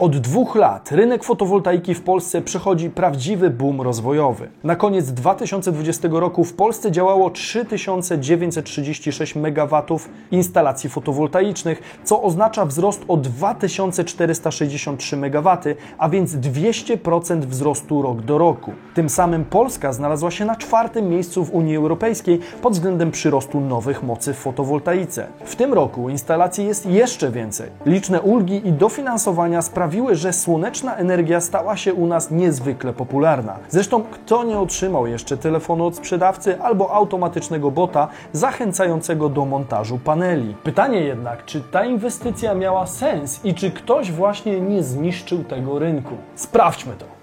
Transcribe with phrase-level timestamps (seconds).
[0.00, 4.48] Od dwóch lat rynek fotowoltaiki w Polsce przechodzi prawdziwy boom rozwojowy.
[4.64, 9.82] Na koniec 2020 roku w Polsce działało 3936 MW
[10.30, 15.56] instalacji fotowoltaicznych, co oznacza wzrost o 2463 MW,
[15.98, 18.72] a więc 200% wzrostu rok do roku.
[18.94, 24.02] Tym samym Polska znalazła się na czwartym miejscu w Unii Europejskiej pod względem przyrostu nowych
[24.02, 25.26] mocy w fotowoltaice.
[25.44, 27.70] W tym roku instalacji jest jeszcze więcej.
[27.86, 33.58] Liczne ulgi i dofinansowania sprawiają, sprawiły, że słoneczna energia stała się u nas niezwykle popularna.
[33.68, 40.54] Zresztą kto nie otrzymał jeszcze telefonu od sprzedawcy albo automatycznego bota zachęcającego do montażu paneli?
[40.64, 46.14] Pytanie jednak, czy ta inwestycja miała sens i czy ktoś właśnie nie zniszczył tego rynku?
[46.34, 47.15] Sprawdźmy to.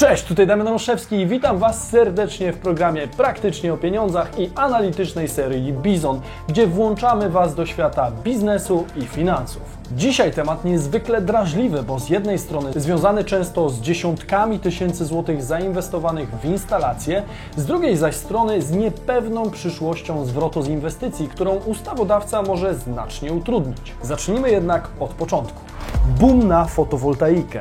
[0.00, 5.28] Cześć, tutaj Damian Olszewski i witam Was serdecznie w programie Praktycznie o Pieniądzach i analitycznej
[5.28, 9.62] serii Bizon, gdzie włączamy Was do świata biznesu i finansów.
[9.96, 16.28] Dzisiaj temat niezwykle drażliwy, bo z jednej strony związany często z dziesiątkami tysięcy złotych zainwestowanych
[16.28, 17.22] w instalacje,
[17.56, 23.94] z drugiej zaś strony z niepewną przyszłością zwrotu z inwestycji, którą ustawodawca może znacznie utrudnić.
[24.02, 25.60] Zacznijmy jednak od początku.
[26.20, 27.60] Boom na fotowoltaikę.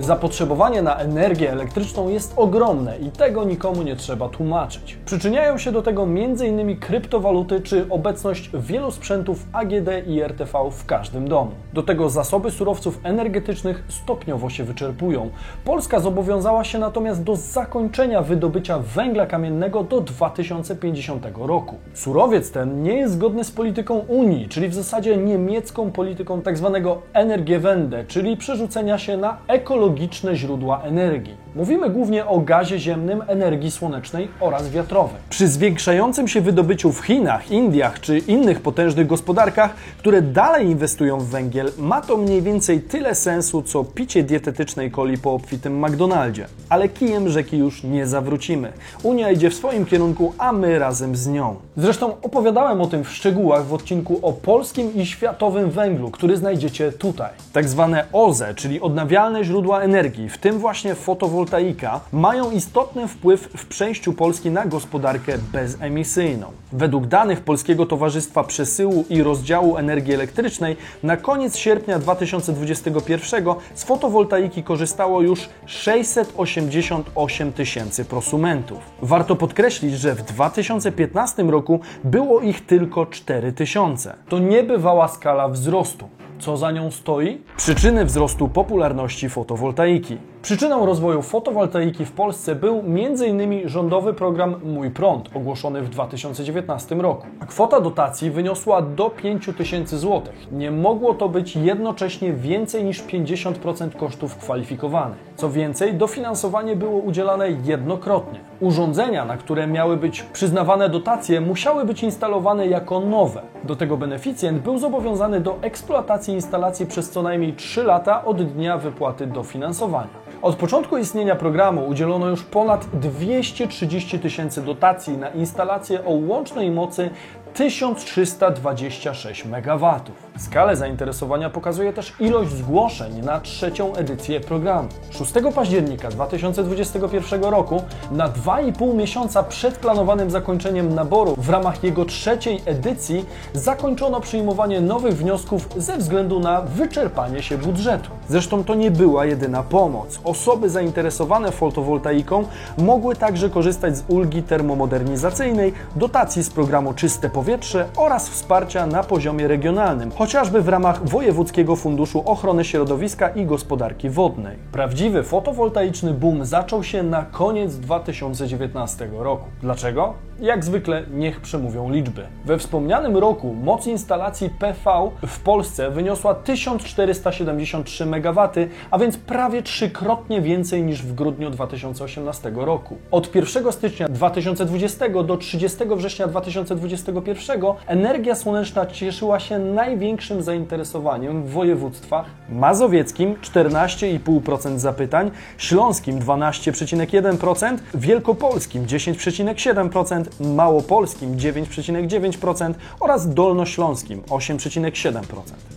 [0.00, 4.98] Zapotrzebowanie na energię elektryczną jest ogromne i tego nikomu nie trzeba tłumaczyć.
[5.04, 6.80] Przyczyniają się do tego m.in.
[6.80, 11.50] kryptowaluty czy obecność wielu sprzętów AGD i RTV w każdym domu.
[11.72, 15.30] Do tego zasoby surowców energetycznych stopniowo się wyczerpują.
[15.64, 21.76] Polska zobowiązała się natomiast do zakończenia wydobycia węgla kamiennego do 2050 roku.
[21.94, 26.70] Surowiec ten nie jest zgodny z polityką Unii, czyli w zasadzie niemiecką polityką tzw.
[26.74, 26.80] Tak
[27.12, 31.36] Energiewende, czyli przerzucenia się na ekologiczne ekologiczne źródła energii.
[31.54, 35.16] Mówimy głównie o gazie ziemnym, energii słonecznej oraz wiatrowej.
[35.30, 41.26] Przy zwiększającym się wydobyciu w Chinach, Indiach czy innych potężnych gospodarkach, które dalej inwestują w
[41.26, 46.46] węgiel, ma to mniej więcej tyle sensu, co picie dietetycznej coli po obfitym McDonaldzie.
[46.68, 48.72] Ale kijem rzeki już nie zawrócimy.
[49.02, 51.56] Unia idzie w swoim kierunku, a my razem z nią.
[51.76, 56.92] Zresztą opowiadałem o tym w szczegółach w odcinku o polskim i światowym węglu, który znajdziecie
[56.92, 57.30] tutaj.
[57.52, 60.94] Tak zwane OZE, czyli odnawialne źródła energii, w tym właśnie
[61.40, 66.46] fotowoltaika, mają istotny wpływ w przejściu Polski na gospodarkę bezemisyjną.
[66.72, 74.62] Według danych Polskiego Towarzystwa Przesyłu i Rozdziału Energii Elektrycznej na koniec sierpnia 2021 z fotowoltaiki
[74.62, 78.78] korzystało już 688 tysięcy prosumentów.
[79.02, 84.14] Warto podkreślić, że w 2015 roku było ich tylko 4 tysiące.
[84.28, 86.08] To niebywała skala wzrostu.
[86.40, 87.42] Co za nią stoi?
[87.56, 90.18] Przyczyny wzrostu popularności fotowoltaiki.
[90.42, 93.68] Przyczyną rozwoju fotowoltaiki w Polsce był m.in.
[93.68, 97.26] rządowy program Mój Prąd, ogłoszony w 2019 roku.
[97.48, 100.52] Kwota dotacji wyniosła do 5 tysięcy złotych.
[100.52, 105.18] Nie mogło to być jednocześnie więcej niż 50% kosztów kwalifikowanych.
[105.36, 108.40] Co więcej, dofinansowanie było udzielane jednokrotnie.
[108.60, 113.42] Urządzenia, na które miały być przyznawane dotacje, musiały być instalowane jako nowe.
[113.64, 118.78] Do tego beneficjent był zobowiązany do eksploatacji instalacji przez co najmniej 3 lata od dnia
[118.78, 120.29] wypłaty dofinansowania.
[120.42, 127.10] Od początku istnienia programu udzielono już ponad 230 tysięcy dotacji na instalacje o łącznej mocy
[127.54, 130.00] 1326 MW.
[130.38, 134.88] Skalę zainteresowania pokazuje też ilość zgłoszeń na trzecią edycję programu.
[135.10, 142.62] 6 października 2021 roku, na 2,5 miesiąca przed planowanym zakończeniem naboru w ramach jego trzeciej
[142.64, 148.10] edycji, zakończono przyjmowanie nowych wniosków ze względu na wyczerpanie się budżetu.
[148.30, 150.20] Zresztą to nie była jedyna pomoc.
[150.24, 152.44] Osoby zainteresowane fotowoltaiką
[152.78, 159.48] mogły także korzystać z ulgi termomodernizacyjnej, dotacji z programu Czyste Powietrze oraz wsparcia na poziomie
[159.48, 164.56] regionalnym, chociażby w ramach Wojewódzkiego Funduszu Ochrony Środowiska i Gospodarki Wodnej.
[164.72, 169.44] Prawdziwy fotowoltaiczny boom zaczął się na koniec 2019 roku.
[169.62, 170.29] Dlaczego?
[170.40, 172.26] Jak zwykle niech przemówią liczby.
[172.44, 178.48] We wspomnianym roku moc instalacji PV w Polsce wyniosła 1473 MW,
[178.90, 182.96] a więc prawie trzykrotnie więcej niż w grudniu 2018 roku.
[183.10, 191.50] Od 1 stycznia 2020 do 30 września 2021 energia słoneczna cieszyła się największym zainteresowaniem w
[191.50, 205.22] województwach mazowieckim 14,5% zapytań, śląskim 12,1%, wielkopolskim 10,7%, małopolskim 9,9% oraz dolnośląskim 8,7%.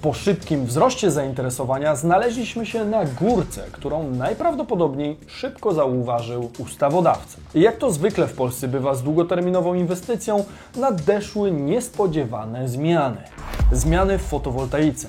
[0.01, 7.37] Po szybkim wzroście zainteresowania znaleźliśmy się na górce, którą najprawdopodobniej szybko zauważył ustawodawca.
[7.55, 10.43] Jak to zwykle w Polsce bywa z długoterminową inwestycją,
[10.75, 13.21] nadeszły niespodziewane zmiany.
[13.71, 15.07] Zmiany w fotowoltaice.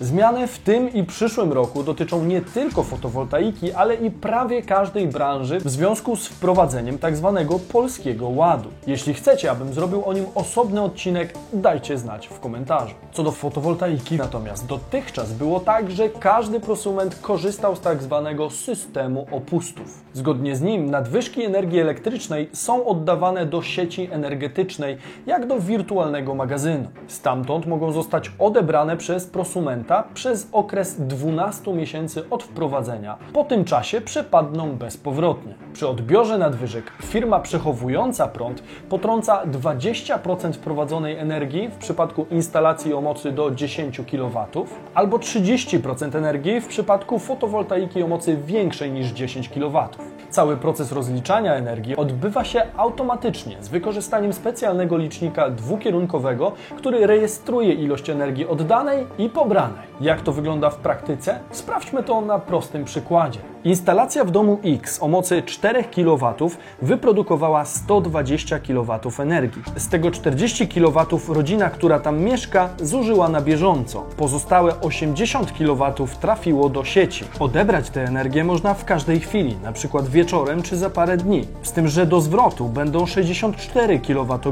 [0.00, 5.60] Zmiany w tym i przyszłym roku dotyczą nie tylko fotowoltaiki, ale i prawie każdej branży
[5.60, 7.44] w związku z wprowadzeniem tzw.
[7.48, 8.68] Tak polskiego ładu.
[8.86, 12.94] Jeśli chcecie, abym zrobił o nim osobny odcinek, dajcie znać w komentarzu.
[13.12, 18.24] Co do fotowoltaiki natomiast dotychczas było tak, że każdy prosument korzystał z tzw.
[18.38, 20.04] Tak systemu opustów.
[20.12, 24.96] Zgodnie z nim nadwyżki energii elektrycznej są oddawane do sieci energetycznej,
[25.26, 26.88] jak do wirtualnego magazynu.
[27.08, 33.18] Stamtąd mogą zostać odebrane przez prosumenta przez okres 12 miesięcy od wprowadzenia.
[33.32, 35.54] Po tym czasie przepadną bezpowrotnie.
[35.72, 43.32] Przy odbiorze nadwyżek firma przechowująca prąd potrąca 20% wprowadzonej energii w przypadku instalacji o mocy
[43.32, 44.46] do 10 kW
[44.94, 49.88] albo 30% energii w przypadku fotowoltaiki o mocy większej niż 10 kW.
[50.30, 58.10] Cały proces rozliczania energii odbywa się automatycznie z wykorzystaniem specjalnego licznika dwukierunkowego, który rejestruje ilość
[58.10, 59.88] energii oddanej i pobranej.
[60.00, 61.38] Jak to wygląda w praktyce?
[61.50, 63.38] Sprawdźmy to na prostym przykładzie.
[63.64, 66.34] Instalacja w domu X o mocy 4 kW
[66.82, 69.62] wyprodukowała 120 kW energii.
[69.76, 74.04] Z tego 40 kW rodzina, która tam mieszka, zużyła na bieżąco.
[74.16, 77.24] Pozostałe 80 kW trafiło do sieci.
[77.40, 81.46] Odebrać tę energię można w każdej chwili, na przykład wieczorem czy za parę dni.
[81.62, 84.48] Z tym, że do zwrotu będą 64 kWh.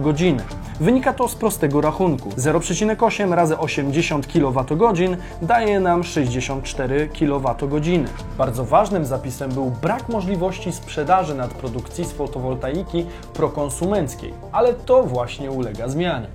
[0.80, 2.28] Wynika to z prostego rachunku.
[2.28, 8.10] 0,8 razy 80 kWh daje nam 64 kWh.
[8.38, 15.88] Bardzo ważnym zapisem był brak możliwości sprzedaży nadprodukcji z fotowoltaiki prokonsumenckiej, ale to właśnie ulega
[15.88, 16.28] zmianie.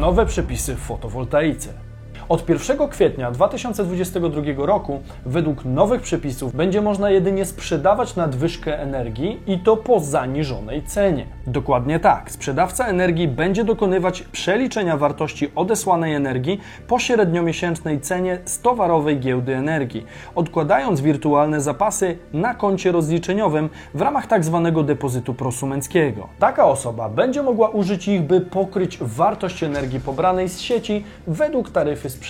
[0.00, 1.91] Nowe przepisy w fotowoltaice.
[2.32, 9.58] Od 1 kwietnia 2022 roku, według nowych przepisów, będzie można jedynie sprzedawać nadwyżkę energii i
[9.58, 11.26] to po zaniżonej cenie.
[11.46, 12.30] Dokładnie tak.
[12.30, 20.06] Sprzedawca energii będzie dokonywać przeliczenia wartości odesłanej energii po średniomiesięcznej cenie z towarowej giełdy energii,
[20.34, 24.70] odkładając wirtualne zapasy na koncie rozliczeniowym w ramach tzw.
[24.74, 26.28] Tak depozytu prosumenckiego.
[26.38, 32.10] Taka osoba będzie mogła użyć ich, by pokryć wartość energii pobranej z sieci według taryfy
[32.10, 32.21] sprzedawcy.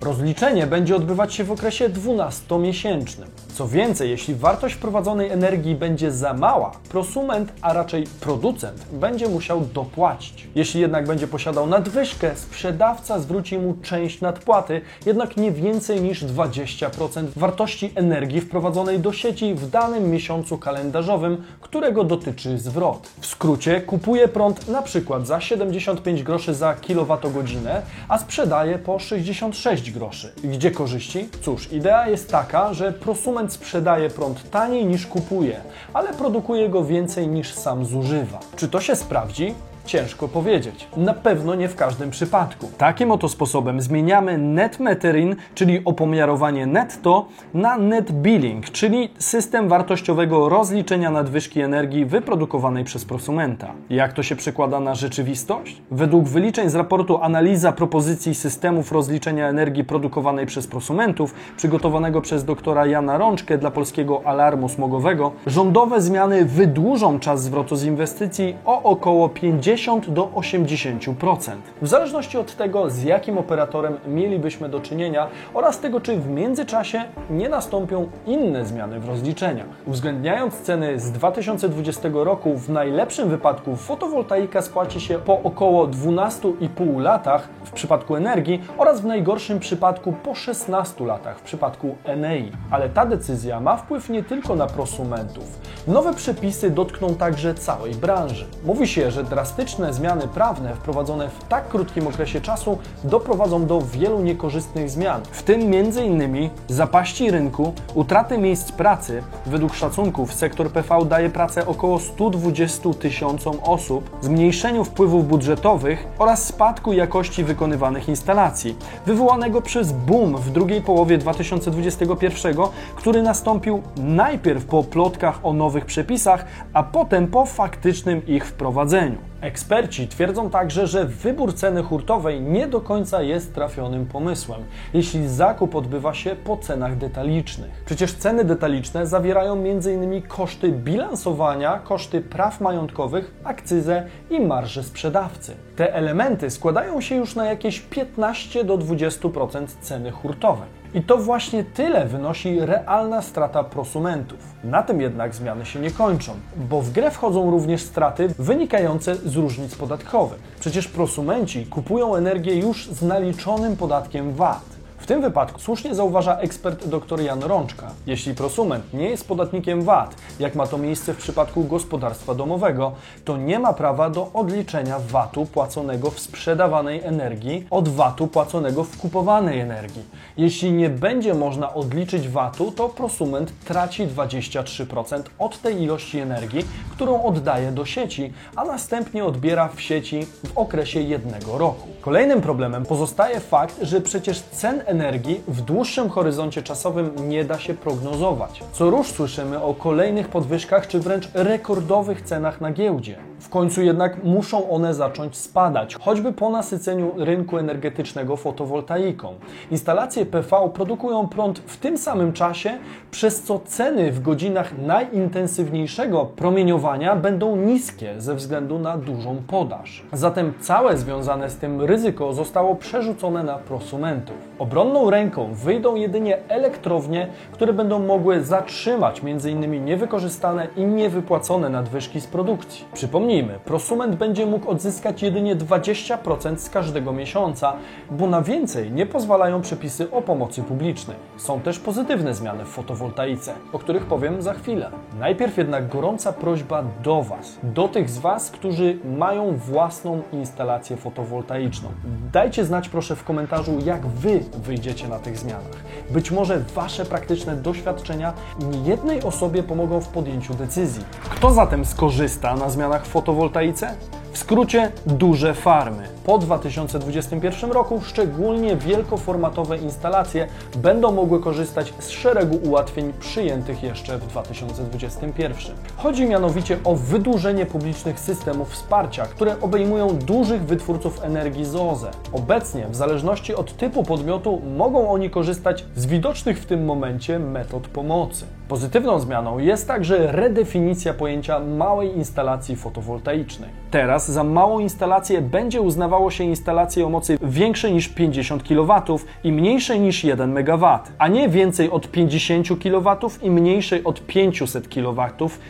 [0.00, 3.43] Rozliczenie będzie odbywać się w okresie 12-miesięcznym.
[3.54, 9.60] Co więcej, jeśli wartość wprowadzonej energii będzie za mała, prosument, a raczej producent będzie musiał
[9.60, 10.48] dopłacić.
[10.54, 17.26] Jeśli jednak będzie posiadał nadwyżkę, sprzedawca zwróci mu część nadpłaty, jednak nie więcej niż 20%
[17.36, 23.08] wartości energii wprowadzonej do sieci w danym miesiącu kalendarzowym, którego dotyczy zwrot.
[23.20, 29.90] W skrócie kupuje prąd na przykład za 75 groszy za kilowatogodzinę, a sprzedaje po 66
[29.90, 30.32] groszy.
[30.44, 31.28] Gdzie korzyści?
[31.42, 35.60] Cóż, idea jest taka, że prosument sprzedaje prąd taniej niż kupuje,
[35.92, 38.40] ale produkuje go więcej niż sam zużywa.
[38.56, 39.54] Czy to się sprawdzi?
[39.86, 40.88] Ciężko powiedzieć.
[40.96, 42.70] Na pewno nie w każdym przypadku.
[42.78, 50.48] Takim oto sposobem zmieniamy net metering, czyli opomiarowanie netto, na net billing, czyli system wartościowego
[50.48, 53.72] rozliczenia nadwyżki energii wyprodukowanej przez prosumenta.
[53.90, 55.82] Jak to się przekłada na rzeczywistość?
[55.90, 62.86] Według wyliczeń z raportu Analiza propozycji systemów rozliczenia energii produkowanej przez prosumentów, przygotowanego przez doktora
[62.86, 69.28] Jana Rączkę dla polskiego alarmu smogowego, rządowe zmiany wydłużą czas zwrotu z inwestycji o około
[69.28, 71.56] 50 50 do 80%.
[71.82, 77.04] W zależności od tego, z jakim operatorem mielibyśmy do czynienia oraz tego, czy w międzyczasie
[77.30, 79.66] nie nastąpią inne zmiany w rozliczeniach.
[79.86, 87.48] Uwzględniając ceny z 2020 roku, w najlepszym wypadku fotowoltaika spłaci się po około 12,5 latach
[87.64, 92.52] w przypadku energii oraz w najgorszym przypadku po 16 latach w przypadku Enei.
[92.70, 95.60] Ale ta decyzja ma wpływ nie tylko na prosumentów.
[95.86, 98.46] Nowe przepisy dotkną także całej branży.
[98.64, 103.80] Mówi się, że drastyczne drastyczne zmiany prawne wprowadzone w tak krótkim okresie czasu doprowadzą do
[103.80, 106.50] wielu niekorzystnych zmian, w tym m.in.
[106.68, 109.22] zapaści rynku, utraty miejsc pracy.
[109.46, 116.92] Według szacunków sektor PV daje pracę około 120 tysiącom osób, zmniejszeniu wpływów budżetowych oraz spadku
[116.92, 122.56] jakości wykonywanych instalacji, wywołanego przez boom w drugiej połowie 2021,
[122.96, 129.33] który nastąpił najpierw po plotkach o nowych przepisach, a potem po faktycznym ich wprowadzeniu.
[129.44, 135.74] Eksperci twierdzą także, że wybór ceny hurtowej nie do końca jest trafionym pomysłem, jeśli zakup
[135.74, 137.82] odbywa się po cenach detalicznych.
[137.86, 140.22] Przecież ceny detaliczne zawierają m.in.
[140.22, 145.54] koszty bilansowania, koszty praw majątkowych, akcyzę i marże sprzedawcy.
[145.76, 150.83] Te elementy składają się już na jakieś 15 do 20% ceny hurtowej.
[150.94, 154.38] I to właśnie tyle wynosi realna strata prosumentów.
[154.64, 159.36] Na tym jednak zmiany się nie kończą, bo w grę wchodzą również straty wynikające z
[159.36, 160.38] różnic podatkowych.
[160.60, 164.73] Przecież prosumenci kupują energię już z naliczonym podatkiem VAT.
[165.04, 167.90] W tym wypadku słusznie zauważa ekspert dr Jan Rączka.
[168.06, 172.92] Jeśli prosument nie jest podatnikiem VAT, jak ma to miejsce w przypadku gospodarstwa domowego,
[173.24, 178.98] to nie ma prawa do odliczenia VAT-u płaconego w sprzedawanej energii od VAT-u płaconego w
[178.98, 180.02] kupowanej energii.
[180.36, 187.22] Jeśli nie będzie można odliczyć VAT-u, to prosument traci 23% od tej ilości energii, którą
[187.22, 191.93] oddaje do sieci, a następnie odbiera w sieci w okresie jednego roku.
[192.04, 197.74] Kolejnym problemem pozostaje fakt, że przecież cen energii w dłuższym horyzoncie czasowym nie da się
[197.74, 198.64] prognozować.
[198.72, 203.16] Co rusz słyszymy o kolejnych podwyżkach czy wręcz rekordowych cenach na giełdzie.
[203.40, 209.34] W końcu jednak muszą one zacząć spadać, choćby po nasyceniu rynku energetycznego fotowoltaiką.
[209.70, 212.78] Instalacje PV produkują prąd w tym samym czasie,
[213.10, 220.02] przez co ceny w godzinach najintensywniejszego promieniowania będą niskie ze względu na dużą podaż.
[220.12, 221.93] Zatem całe związane z tym ryzyko
[222.30, 224.36] zostało przerzucone na prosumentów.
[224.58, 229.84] Obronną ręką wyjdą jedynie elektrownie, które będą mogły zatrzymać m.in.
[229.84, 232.84] niewykorzystane i niewypłacone nadwyżki z produkcji.
[232.92, 237.72] Przypomnijmy, prosument będzie mógł odzyskać jedynie 20% z każdego miesiąca,
[238.10, 241.16] bo na więcej nie pozwalają przepisy o pomocy publicznej.
[241.36, 244.90] Są też pozytywne zmiany w fotowoltaice, o których powiem za chwilę.
[245.18, 251.83] Najpierw jednak gorąca prośba do Was, do tych z Was, którzy mają własną instalację fotowoltaiczną.
[252.32, 255.82] Dajcie znać proszę w komentarzu, jak Wy wyjdziecie na tych zmianach.
[256.10, 258.32] Być może Wasze praktyczne doświadczenia
[258.70, 261.04] niejednej osobie pomogą w podjęciu decyzji.
[261.30, 263.94] Kto zatem skorzysta na zmianach w fotowoltaice?
[264.34, 266.08] W skrócie duże farmy.
[266.24, 274.26] Po 2021 roku szczególnie wielkoformatowe instalacje będą mogły korzystać z szeregu ułatwień przyjętych jeszcze w
[274.26, 275.76] 2021.
[275.96, 282.10] Chodzi mianowicie o wydłużenie publicznych systemów wsparcia, które obejmują dużych wytwórców energii z OZE.
[282.32, 287.88] Obecnie, w zależności od typu podmiotu, mogą oni korzystać z widocznych w tym momencie metod
[287.88, 288.46] pomocy.
[288.68, 293.70] Pozytywną zmianą jest także redefinicja pojęcia małej instalacji fotowoltaicznej.
[293.90, 299.52] Teraz za małą instalację będzie uznawało się instalację o mocy większej niż 50 kW i
[299.52, 305.28] mniejszej niż 1 MW, a nie więcej od 50 kW i mniejszej od 500 kW,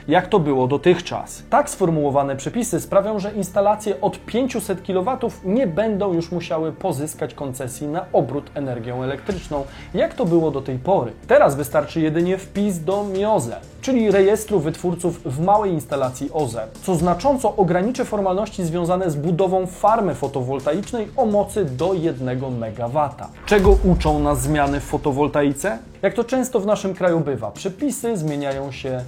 [0.08, 1.42] jak to było dotychczas.
[1.50, 7.87] Tak sformułowane przepisy sprawią, że instalacje od 500 kW nie będą już musiały pozyskać koncesji
[7.87, 11.12] na obrót energią elektryczną, jak to było do tej pory.
[11.26, 17.56] Teraz wystarczy jedynie wpis do MIOZE, czyli rejestru wytwórców w małej instalacji OZE, co znacząco
[17.56, 23.08] ograniczy formalności związane z budową farmy fotowoltaicznej o mocy do 1 MW.
[23.46, 25.78] Czego uczą nas zmiany w fotowoltaice?
[26.02, 29.04] Jak to często w naszym kraju bywa, przepisy zmieniają się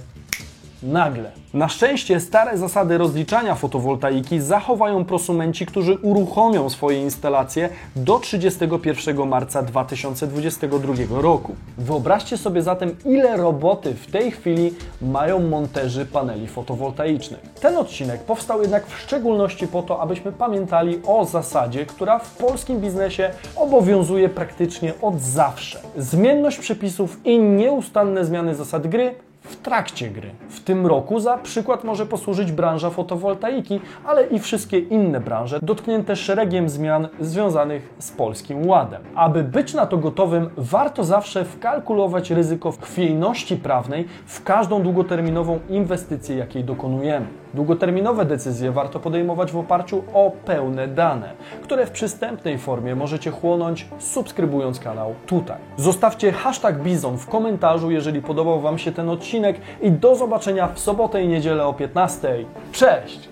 [0.83, 1.31] nagle.
[1.53, 9.61] Na szczęście stare zasady rozliczania fotowoltaiki zachowają prosumenci, którzy uruchomią swoje instalacje do 31 marca
[9.63, 11.55] 2022 roku.
[11.77, 17.39] Wyobraźcie sobie zatem, ile roboty w tej chwili mają monterzy paneli fotowoltaicznych.
[17.61, 22.79] Ten odcinek powstał jednak w szczególności po to, abyśmy pamiętali o zasadzie, która w polskim
[22.79, 25.79] biznesie obowiązuje praktycznie od zawsze.
[25.97, 29.15] Zmienność przepisów i nieustanne zmiany zasad gry
[29.47, 30.31] w trakcie gry.
[30.49, 36.15] W tym roku za przykład może posłużyć branża fotowoltaiki, ale i wszystkie inne branże dotknięte
[36.15, 39.01] szeregiem zmian związanych z Polskim Ładem.
[39.15, 46.37] Aby być na to gotowym, warto zawsze wkalkulować ryzyko chwiejności prawnej w każdą długoterminową inwestycję,
[46.37, 47.25] jakiej dokonujemy.
[47.57, 51.33] Długoterminowe decyzje warto podejmować w oparciu o pełne dane,
[51.63, 55.57] które w przystępnej formie możecie chłonąć subskrybując kanał tutaj.
[55.77, 60.79] Zostawcie hashtag Bizon w komentarzu, jeżeli podobał Wam się ten odcinek i do zobaczenia w
[60.79, 62.45] sobotę i niedzielę o 15.
[62.71, 63.29] Cześć!